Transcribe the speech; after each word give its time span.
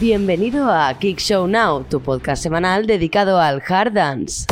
Bienvenido 0.00 0.72
a 0.72 0.92
Kick 0.98 1.20
Show 1.20 1.46
Now, 1.46 1.84
tu 1.84 2.00
podcast 2.00 2.42
semanal 2.42 2.84
dedicado 2.84 3.38
al 3.40 3.62
hard 3.66 3.92
dance. 3.92 4.44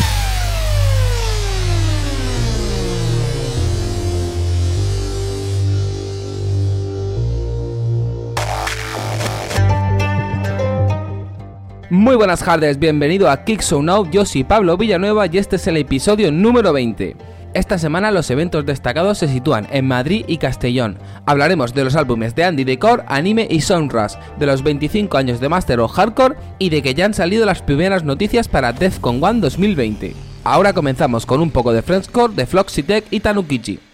Muy 11.91 12.15
buenas 12.15 12.39
tardes, 12.45 12.79
bienvenido 12.79 13.29
a 13.29 13.45
Kick 13.45 13.63
Show 13.63 13.83
Now, 13.83 14.09
yo 14.09 14.25
soy 14.25 14.45
Pablo 14.45 14.77
Villanueva 14.77 15.27
y 15.27 15.39
este 15.39 15.57
es 15.57 15.67
el 15.67 15.77
episodio 15.77 16.31
número 16.31 16.73
20. 16.73 17.32
Esta 17.55 17.77
semana 17.77 18.11
los 18.11 18.31
eventos 18.31 18.65
destacados 18.65 19.19
se 19.19 19.29
sitúan 19.29 19.67
en 19.71 19.87
Madrid 19.87 20.25
y 20.27 20.39
Castellón. 20.39 20.99
Hablaremos 21.27 21.75
de 21.75 21.85
los 21.85 21.97
álbumes 21.97 22.35
de 22.35 22.45
Andy 22.45 22.65
Decor, 22.65 23.05
Anime 23.09 23.47
y 23.51 23.61
Soundrush, 23.61 24.15
de 24.39 24.47
los 24.47 24.63
25 24.63 25.19
años 25.19 25.39
de 25.39 25.51
Master 25.51 25.81
of 25.81 25.93
Hardcore 25.93 26.37
y 26.59 26.71
de 26.71 26.81
que 26.81 26.95
ya 26.95 27.05
han 27.05 27.13
salido 27.13 27.45
las 27.45 27.61
primeras 27.61 28.05
noticias 28.05 28.49
para 28.49 28.73
Defcon 28.73 29.23
One 29.23 29.41
2020. 29.41 30.15
Ahora 30.45 30.73
comenzamos 30.73 31.27
con 31.27 31.43
un 31.43 31.51
poco 31.51 31.75
de 31.75 31.83
Frenchcore, 31.83 32.35
de 32.35 32.47
Floxitech 32.47 33.05
y 33.11 33.21
Tanukichi. 33.21 33.92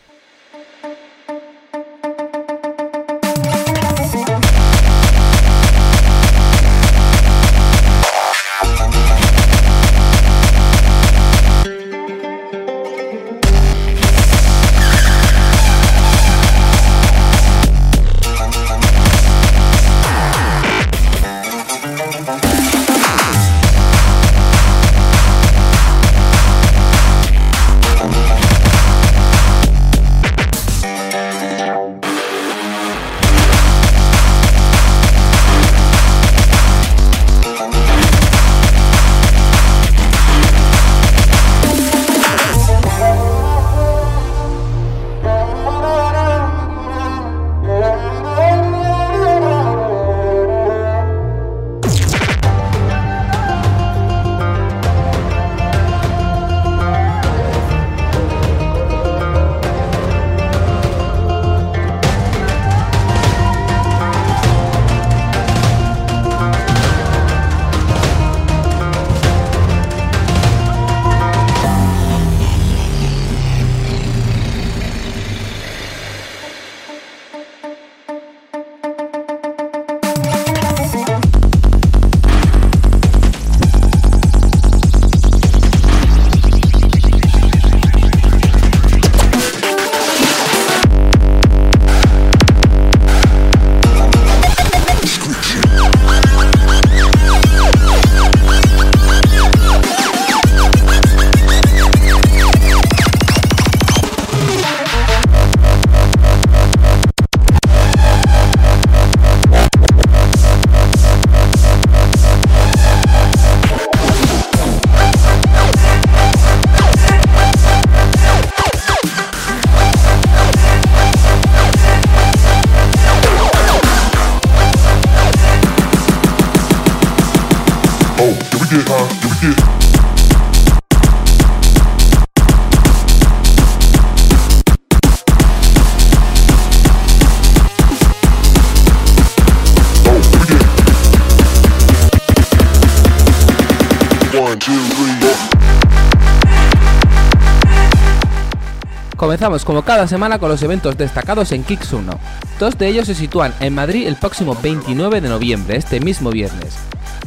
Comenzamos 149.17 149.65
como 149.65 149.83
cada 149.83 150.07
semana 150.07 150.39
con 150.39 150.49
los 150.49 150.63
eventos 150.63 150.97
destacados 150.97 151.51
en 151.51 151.65
Kicks 151.65 151.93
1. 151.93 152.13
Dos 152.61 152.79
de 152.79 152.87
ellos 152.87 153.07
se 153.07 153.17
sitúan 153.17 153.53
en 153.59 153.75
Madrid 153.75 154.07
el 154.07 154.15
próximo 154.15 154.57
29 154.63 155.21
de 155.21 155.29
noviembre, 155.29 155.77
este 155.77 155.99
mismo 155.99 156.31
viernes. 156.31 156.77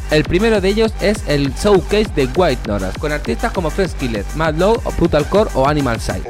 El 0.09 0.23
primero 0.23 0.61
de 0.61 0.69
ellos 0.69 0.93
es 1.01 1.27
el 1.27 1.53
showcase 1.53 2.11
de 2.15 2.29
White 2.33 2.67
Noras, 2.67 2.97
con 2.97 3.11
artistas 3.11 3.51
como 3.51 3.69
Fresh 3.69 3.91
Killet, 3.93 4.25
Mad 4.35 4.55
Low, 4.55 4.81
Brutal 4.97 5.25
Core 5.25 5.49
o 5.53 5.67
Animal 5.67 5.99
Side. 5.99 6.23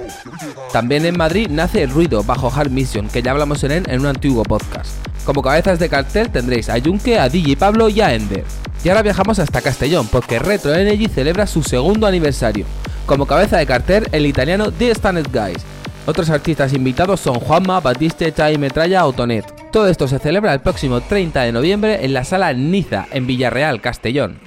También 0.74 1.06
en 1.06 1.16
Madrid 1.16 1.48
nace 1.52 1.84
El 1.84 1.92
Ruido 1.92 2.24
bajo 2.24 2.52
Hard 2.52 2.72
Mission, 2.72 3.08
que 3.08 3.22
ya 3.22 3.32
hablamos 3.32 3.64
en 3.64 3.72
él 3.72 3.84
en 3.88 4.00
un 4.00 4.08
antiguo 4.08 4.42
podcast. 4.42 4.90
Como 5.26 5.44
cabezas 5.44 5.78
de 5.78 5.90
cartel 5.90 6.32
tendréis 6.32 6.70
a 6.70 6.82
Junke, 6.82 7.20
a 7.20 7.30
DJ 7.30 7.56
Pablo 7.56 7.88
y 7.88 8.02
a 8.02 8.16
Ender. 8.16 8.46
Y 8.84 8.90
ahora 8.90 9.04
viajamos 9.04 9.38
hasta 9.38 9.62
Castellón, 9.62 10.08
porque 10.12 10.40
Retro 10.40 10.74
Energy 10.74 11.08
celebra 11.08 11.46
su 11.46 11.62
segundo 11.62 12.08
aniversario. 12.08 12.66
Como 13.06 13.28
cabeza 13.28 13.58
de 13.58 13.68
cartel, 13.68 14.08
el 14.12 14.26
italiano 14.26 14.72
The 14.72 14.92
Standard 14.92 15.30
Guys. 15.32 15.64
Otros 16.08 16.32
artistas 16.32 16.74
invitados 16.74 17.20
son 17.20 17.36
Juanma, 17.36 17.80
Batiste, 17.80 18.34
Chai 18.34 18.58
Metralla 18.58 19.06
o 19.06 19.14
Tonet. 19.14 19.46
Todo 19.72 19.88
esto 19.88 20.08
se 20.08 20.18
celebra 20.18 20.54
el 20.54 20.62
próximo 20.62 21.00
30 21.00 21.44
de 21.44 21.52
noviembre 21.52 22.04
en 22.04 22.14
la 22.14 22.24
sala 22.24 22.54
Niza, 22.54 23.06
en 23.12 23.28
Villarreal, 23.28 23.82
Castellón. 23.82 24.40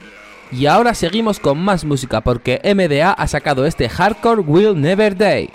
Y 0.50 0.66
ahora 0.66 0.94
seguimos 0.94 1.38
con 1.38 1.58
más 1.58 1.84
música 1.84 2.20
porque 2.20 2.60
MDA 2.64 3.12
ha 3.12 3.28
sacado 3.28 3.66
este 3.66 3.88
Hardcore 3.88 4.40
Will 4.40 4.80
Never 4.80 5.16
Die. 5.16 5.50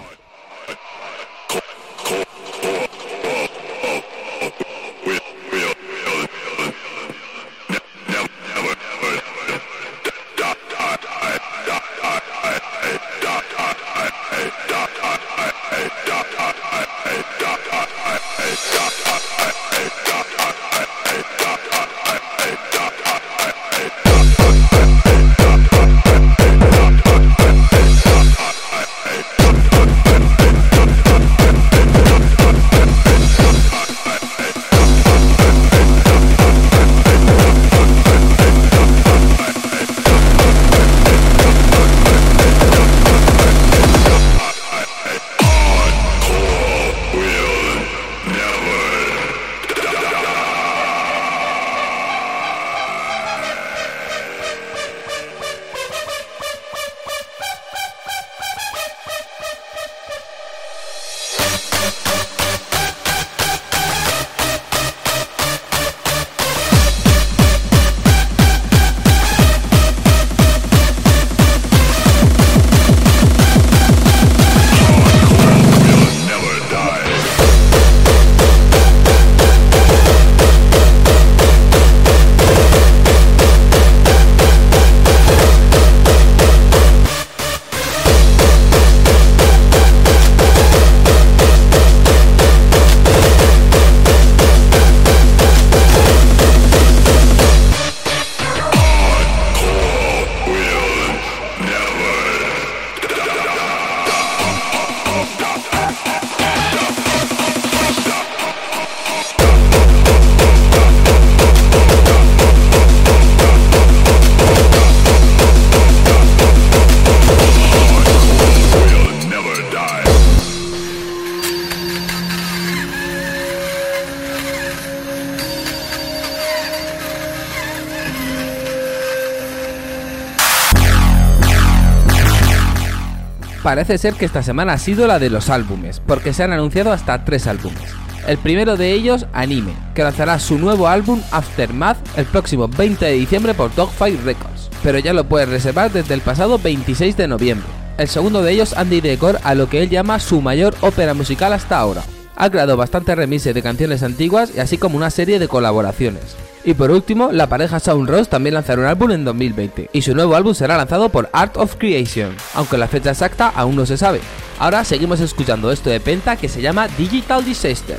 Parece 133.64 133.98
ser 133.98 134.14
que 134.14 134.26
esta 134.26 134.42
semana 134.42 134.74
ha 134.74 134.78
sido 134.78 135.06
la 135.06 135.20
de 135.20 135.30
los 135.30 135.50
álbumes, 135.50 136.02
porque 136.06 136.34
se 136.34 136.44
han 136.44 136.54
anunciado 136.54 136.94
hasta 136.94 137.26
tres 137.26 137.46
álbumes. 137.46 137.82
El 138.26 138.38
primero 138.38 138.78
de 138.78 138.94
ellos, 138.94 139.26
Anime, 139.34 139.74
que 139.96 140.04
lanzará 140.04 140.40
su 140.40 140.58
nuevo 140.58 140.88
álbum 140.88 141.22
Aftermath 141.32 141.98
el 142.18 142.26
próximo 142.26 142.68
20 142.68 143.06
de 143.06 143.14
diciembre 143.14 143.54
por 143.54 143.74
Dogfight 143.76 144.24
Records, 144.24 144.70
pero 144.82 145.00
ya 145.00 145.14
lo 145.14 145.26
puedes 145.26 145.50
reservar 145.50 145.92
desde 145.92 146.14
el 146.14 146.22
pasado 146.22 146.58
26 146.58 147.18
de 147.18 147.28
noviembre. 147.28 147.68
El 147.98 148.08
segundo 148.08 148.42
de 148.44 148.54
ellos, 148.54 148.74
Andy 148.78 149.02
Decor, 149.02 149.40
a 149.44 149.56
lo 149.56 149.68
que 149.68 149.84
él 149.84 149.90
llama 149.90 150.20
su 150.20 150.42
mayor 150.42 150.74
ópera 150.80 151.14
musical 151.14 151.52
hasta 151.52 151.78
ahora. 151.78 152.04
Ha 152.38 152.50
creado 152.50 152.78
bastantes 152.78 153.18
remixes 153.18 153.54
de 153.54 153.62
canciones 153.62 154.04
antiguas 154.04 154.52
y 154.56 154.60
así 154.60 154.78
como 154.78 154.96
una 154.96 155.10
serie 155.10 155.40
de 155.40 155.50
colaboraciones. 155.50 156.38
Y 156.70 156.76
por 156.76 156.92
último, 156.92 157.32
la 157.32 157.50
pareja 157.50 157.80
Sound 157.80 158.08
Rose 158.08 158.30
también 158.30 158.54
lanzará 158.54 158.84
un 158.84 158.88
álbum 158.88 159.10
en 159.10 159.26
2020, 159.26 159.90
y 159.92 160.04
su 160.04 160.14
nuevo 160.14 160.36
álbum 160.36 160.54
será 160.54 160.78
lanzado 160.78 161.10
por 161.10 161.28
Art 161.34 161.58
of 161.58 161.78
Creation, 161.78 162.36
aunque 162.54 162.78
la 162.78 162.88
fecha 162.88 163.10
exacta 163.10 163.52
aún 163.56 163.76
no 163.76 163.88
se 163.88 163.98
sabe. 163.98 164.22
Ahora 164.60 164.84
seguimos 164.84 165.20
escuchando 165.20 165.72
esto 165.72 165.90
de 165.90 166.00
Penta 166.00 166.36
que 166.36 166.48
se 166.48 166.62
llama 166.62 166.88
Digital 166.90 167.44
Disaster. 167.44 167.98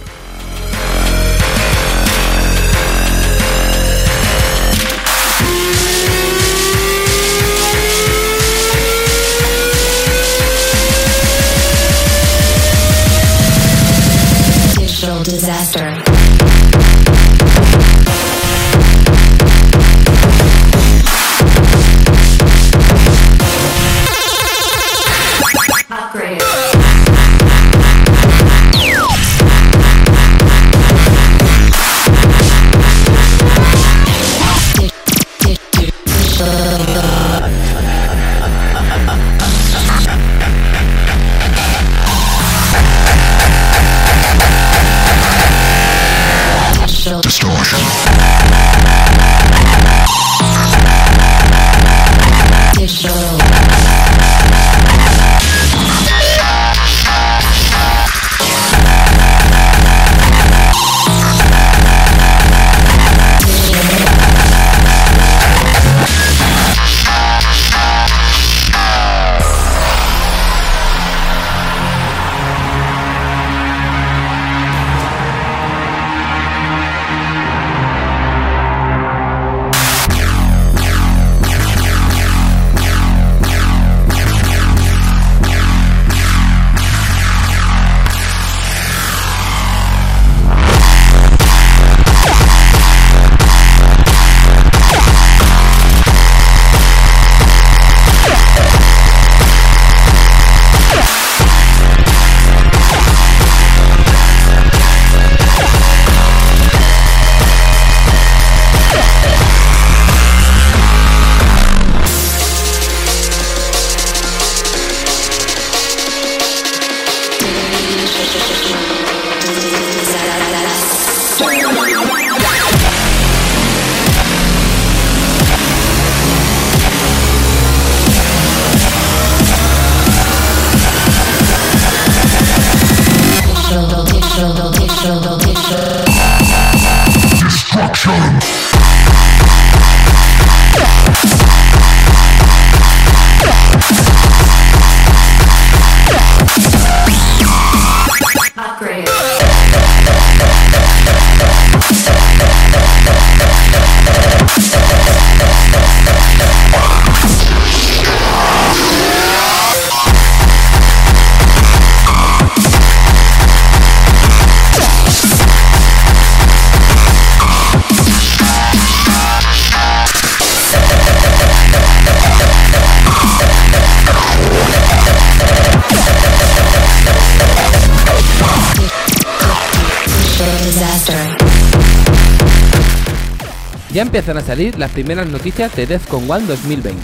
Ya 183.92 184.02
empiezan 184.02 184.36
a 184.36 184.40
salir 184.40 184.78
las 184.78 184.92
primeras 184.92 185.26
noticias 185.26 185.74
de 185.74 185.84
Defcon 185.84 186.30
One 186.30 186.46
2020. 186.46 186.94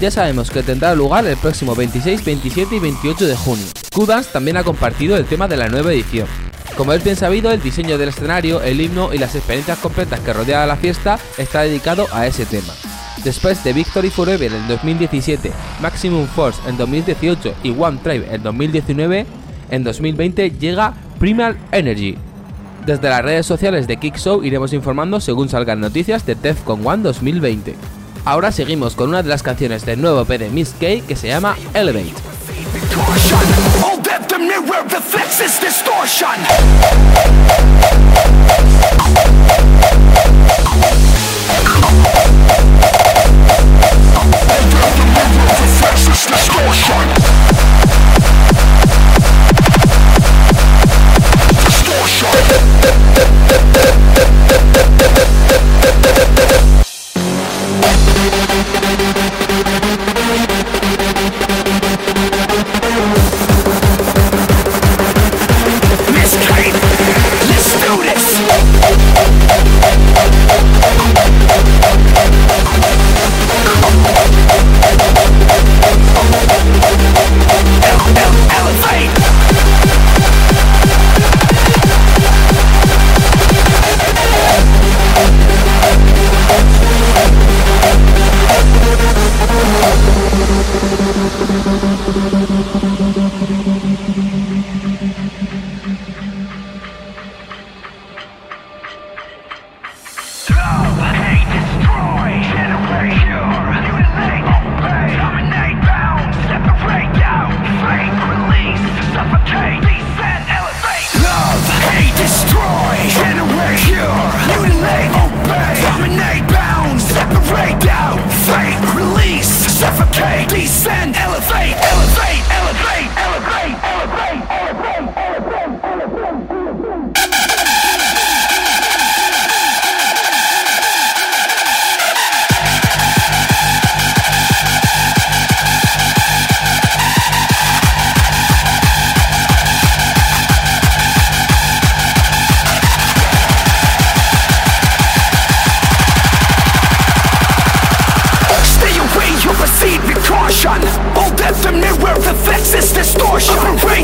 Ya 0.00 0.10
sabemos 0.10 0.50
que 0.50 0.64
tendrá 0.64 0.92
lugar 0.96 1.24
el 1.26 1.36
próximo 1.36 1.76
26, 1.76 2.24
27 2.24 2.74
y 2.74 2.78
28 2.80 3.26
de 3.26 3.36
junio. 3.36 3.64
Q-Dance 3.94 4.30
también 4.32 4.56
ha 4.56 4.64
compartido 4.64 5.16
el 5.16 5.26
tema 5.26 5.46
de 5.46 5.56
la 5.56 5.68
nueva 5.68 5.92
edición. 5.92 6.26
Como 6.76 6.92
es 6.92 7.04
bien 7.04 7.14
sabido, 7.14 7.52
el 7.52 7.62
diseño 7.62 7.98
del 7.98 8.08
escenario, 8.08 8.60
el 8.62 8.80
himno 8.80 9.14
y 9.14 9.18
las 9.18 9.36
experiencias 9.36 9.78
completas 9.78 10.18
que 10.18 10.32
rodean 10.32 10.66
la 10.66 10.76
fiesta 10.76 11.20
está 11.38 11.62
dedicado 11.62 12.08
a 12.12 12.26
ese 12.26 12.46
tema. 12.46 12.72
Después 13.22 13.62
de 13.62 13.72
Victory 13.72 14.10
Forever 14.10 14.52
en 14.52 14.66
2017, 14.66 15.52
Maximum 15.80 16.26
Force 16.26 16.60
en 16.68 16.76
2018 16.76 17.54
y 17.62 17.70
One 17.70 18.00
Tribe 18.02 18.26
en 18.34 18.42
2019, 18.42 19.26
en 19.70 19.84
2020 19.84 20.50
llega 20.50 20.94
Primal 21.20 21.56
Energy, 21.70 22.18
desde 22.86 23.08
las 23.08 23.22
redes 23.22 23.46
sociales 23.46 23.86
de 23.86 23.96
Kickshow 23.96 24.42
iremos 24.44 24.72
informando 24.72 25.20
según 25.20 25.48
salgan 25.48 25.80
noticias 25.80 26.26
de 26.26 26.34
Defcon 26.34 26.86
One 26.86 27.02
2020. 27.02 27.76
Ahora 28.24 28.52
seguimos 28.52 28.94
con 28.94 29.10
una 29.10 29.22
de 29.22 29.28
las 29.28 29.42
canciones 29.42 29.84
del 29.84 30.00
nuevo 30.00 30.22
EP 30.22 30.38
de 30.38 30.48
Miss 30.50 30.74
K 30.78 31.06
que 31.06 31.16
se 31.16 31.28
llama 31.28 31.56
Elevate. 31.74 32.12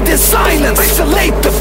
Fight 0.00 0.12
in 0.12 0.18
silence, 0.18 0.78
isolate 0.80 1.42
the 1.42 1.52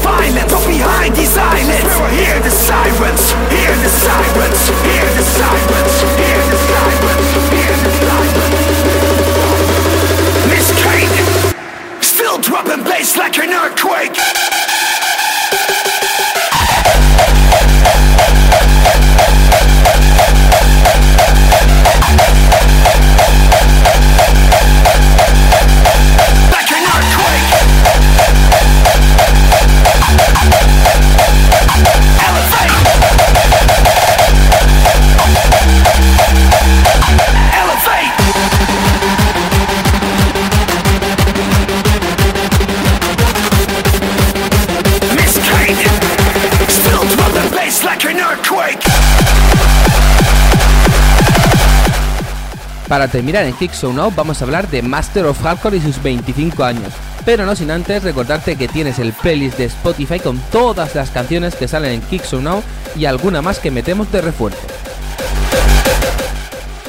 Para 52.90 53.06
terminar 53.06 53.44
en 53.44 53.52
Kick 53.52 53.72
Show 53.72 53.92
Now 53.92 54.10
vamos 54.10 54.42
a 54.42 54.44
hablar 54.44 54.68
de 54.68 54.82
Master 54.82 55.24
of 55.26 55.40
Hardcore 55.40 55.76
y 55.76 55.80
sus 55.80 56.02
25 56.02 56.64
años. 56.64 56.92
Pero 57.24 57.46
no 57.46 57.54
sin 57.54 57.70
antes 57.70 58.02
recordarte 58.02 58.56
que 58.56 58.66
tienes 58.66 58.98
el 58.98 59.12
playlist 59.12 59.58
de 59.58 59.66
Spotify 59.66 60.18
con 60.18 60.38
todas 60.50 60.96
las 60.96 61.10
canciones 61.10 61.54
que 61.54 61.68
salen 61.68 61.92
en 61.92 62.00
Kick 62.00 62.32
Now 62.32 62.64
y 62.96 63.04
alguna 63.04 63.42
más 63.42 63.60
que 63.60 63.70
metemos 63.70 64.10
de 64.10 64.22
refuerzo. 64.22 64.66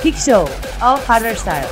Kick 0.01 0.17
Show, 0.17 0.49
All 0.81 0.99
Harder 1.07 1.37
Styles. 1.37 1.69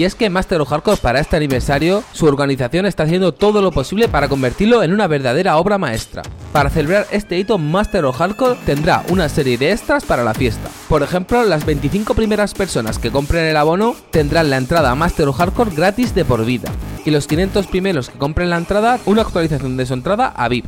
Y 0.00 0.04
es 0.04 0.14
que 0.14 0.30
Master 0.30 0.62
of 0.62 0.70
Hardcore 0.70 0.96
para 0.96 1.20
este 1.20 1.36
aniversario, 1.36 2.02
su 2.14 2.24
organización 2.24 2.86
está 2.86 3.02
haciendo 3.02 3.34
todo 3.34 3.60
lo 3.60 3.70
posible 3.70 4.08
para 4.08 4.28
convertirlo 4.28 4.82
en 4.82 4.94
una 4.94 5.06
verdadera 5.06 5.58
obra 5.58 5.76
maestra. 5.76 6.22
Para 6.54 6.70
celebrar 6.70 7.06
este 7.10 7.38
hito, 7.38 7.58
Master 7.58 8.06
of 8.06 8.16
Hardcore 8.16 8.58
tendrá 8.64 9.04
una 9.10 9.28
serie 9.28 9.58
de 9.58 9.72
extras 9.72 10.06
para 10.06 10.24
la 10.24 10.32
fiesta. 10.32 10.70
Por 10.88 11.02
ejemplo, 11.02 11.44
las 11.44 11.66
25 11.66 12.14
primeras 12.14 12.54
personas 12.54 12.98
que 12.98 13.10
compren 13.10 13.44
el 13.44 13.58
abono 13.58 13.94
tendrán 14.10 14.48
la 14.48 14.56
entrada 14.56 14.90
a 14.90 14.94
Master 14.94 15.28
of 15.28 15.36
Hardcore 15.36 15.76
gratis 15.76 16.14
de 16.14 16.24
por 16.24 16.46
vida. 16.46 16.72
Y 17.04 17.10
los 17.10 17.26
500 17.26 17.66
primeros 17.66 18.08
que 18.08 18.18
compren 18.18 18.48
la 18.48 18.56
entrada, 18.56 18.98
una 19.04 19.20
actualización 19.20 19.76
de 19.76 19.84
su 19.84 19.92
entrada 19.92 20.28
a 20.28 20.48
VIP. 20.48 20.64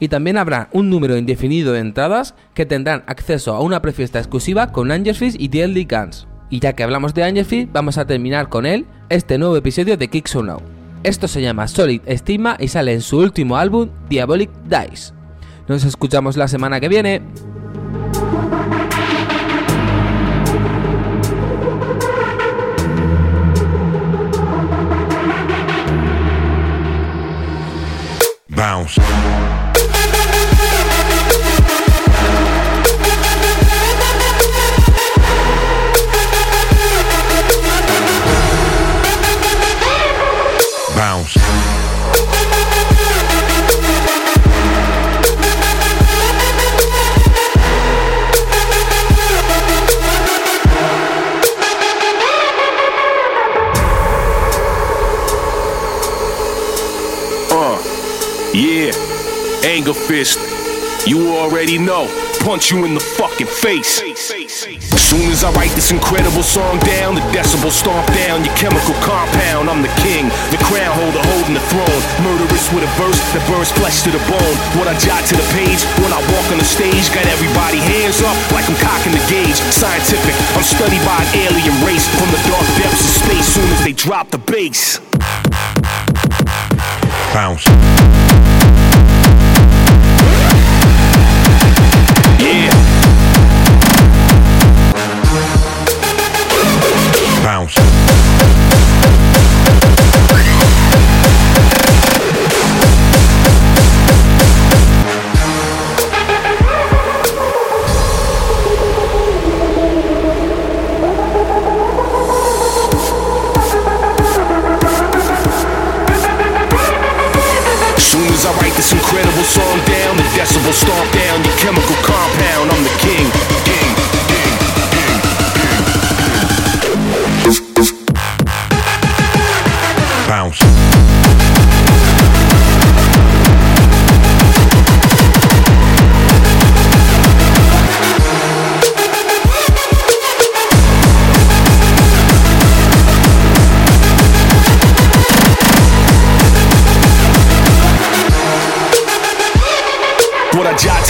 Y 0.00 0.08
también 0.08 0.38
habrá 0.38 0.70
un 0.72 0.90
número 0.90 1.16
indefinido 1.16 1.72
de 1.72 1.78
entradas 1.78 2.34
que 2.52 2.66
tendrán 2.66 3.04
acceso 3.06 3.54
a 3.54 3.60
una 3.60 3.80
prefiesta 3.80 4.18
exclusiva 4.18 4.72
con 4.72 4.90
Angelfish 4.90 5.36
y 5.38 5.46
DLD 5.46 5.86
Guns. 5.88 6.26
Y 6.52 6.60
ya 6.60 6.74
que 6.74 6.82
hablamos 6.82 7.14
de 7.14 7.24
Angelfish, 7.24 7.66
vamos 7.72 7.96
a 7.96 8.04
terminar 8.04 8.50
con 8.50 8.66
él 8.66 8.84
este 9.08 9.38
nuevo 9.38 9.56
episodio 9.56 9.96
de 9.96 10.08
Kick 10.08 10.26
So 10.26 10.42
Now. 10.42 10.60
Esto 11.02 11.26
se 11.26 11.40
llama 11.40 11.66
Solid 11.66 12.02
Estima 12.04 12.58
y 12.60 12.68
sale 12.68 12.92
en 12.92 13.00
su 13.00 13.20
último 13.20 13.56
álbum, 13.56 13.88
Diabolic 14.10 14.50
Dice. 14.64 15.14
Nos 15.66 15.82
escuchamos 15.84 16.36
la 16.36 16.48
semana 16.48 16.78
que 16.78 16.90
viene. 16.90 17.22
Anger 59.82 59.98
fist. 59.98 60.38
You 61.10 61.34
already 61.34 61.74
know. 61.74 62.06
Punch 62.46 62.70
you 62.70 62.86
in 62.86 62.94
the 62.94 63.02
fucking 63.18 63.50
face. 63.50 63.98
Soon 63.98 65.26
as 65.34 65.42
I 65.42 65.50
write 65.58 65.74
this 65.74 65.90
incredible 65.90 66.46
song 66.46 66.78
down, 66.86 67.18
the 67.18 67.24
decibel 67.34 67.74
stomp 67.74 68.06
down 68.14 68.46
your 68.46 68.54
chemical 68.54 68.94
compound. 69.02 69.66
I'm 69.66 69.82
the 69.82 69.90
king, 69.98 70.30
the 70.54 70.62
crown 70.62 70.94
holder 70.94 71.18
holding 71.34 71.58
the 71.58 71.64
throne. 71.66 72.02
Murderous 72.22 72.70
with 72.70 72.86
a 72.86 72.92
verse 72.94 73.18
that 73.34 73.42
burns 73.50 73.74
flesh 73.74 74.06
to 74.06 74.14
the 74.14 74.22
bone. 74.30 74.56
What 74.78 74.86
I 74.86 74.94
jot 75.02 75.26
to 75.26 75.34
the 75.34 75.46
page 75.50 75.82
when 75.98 76.14
I 76.14 76.22
walk 76.30 76.46
on 76.54 76.62
the 76.62 76.68
stage, 76.68 77.10
got 77.10 77.26
everybody 77.26 77.82
hands 77.82 78.22
up 78.22 78.38
like 78.54 78.70
I'm 78.70 78.78
cocking 78.78 79.18
the 79.18 79.24
gauge. 79.26 79.58
Scientific, 79.74 80.38
I'm 80.54 80.62
studied 80.62 81.02
by 81.02 81.18
an 81.18 81.50
alien 81.50 81.74
race 81.82 82.06
from 82.22 82.30
the 82.30 82.38
dark 82.46 82.66
depths 82.78 83.02
of 83.02 83.14
space. 83.26 83.46
Soon 83.50 83.66
as 83.74 83.82
they 83.82 83.94
drop 83.98 84.30
the 84.30 84.38
bass. 84.38 85.02
Bounce. 87.34 87.66
Yeah. 92.42 92.70
Bounce. 97.44 98.01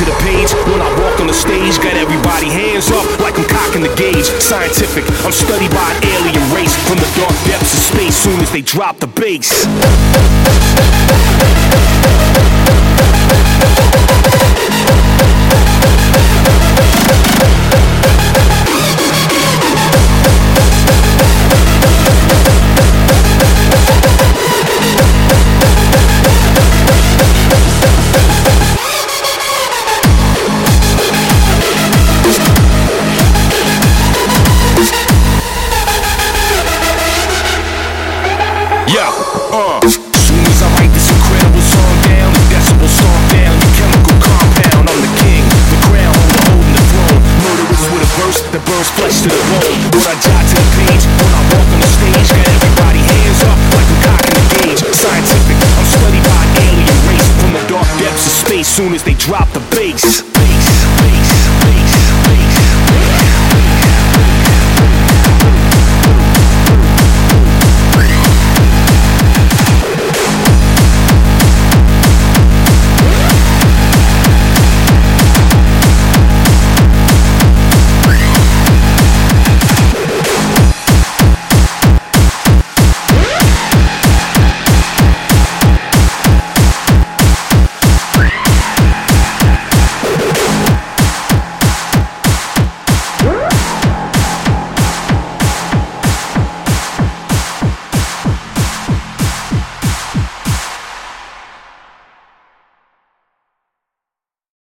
to 0.05 0.11
the 0.11 0.19
page. 0.23 0.51
When 0.67 0.81
I 0.81 0.91
walk 1.01 1.21
on 1.21 1.27
the 1.27 1.35
stage, 1.35 1.79
got 1.79 1.95
everybody 1.95 2.49
hands 2.51 2.91
up 2.91 3.07
like 3.21 3.39
I'm 3.39 3.47
cocking 3.47 3.83
the 3.83 3.95
gauge. 3.95 4.27
Scientific, 4.43 5.05
I'm 5.25 5.33
studied 5.33 5.71
by 5.71 5.93
an 5.95 6.05
alien 6.05 6.45
race 6.55 6.75
from 6.89 6.99
the 6.99 7.11
dark 7.15 7.37
depths 7.47 7.73
of 7.75 7.83
space. 7.95 8.17
Soon 8.17 8.41
as 8.41 8.51
they 8.51 8.63
drop 8.63 8.99
the 8.99 9.07
bass. 9.07 9.67